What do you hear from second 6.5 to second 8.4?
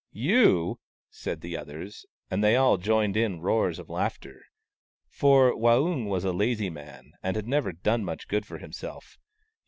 man, and had never done much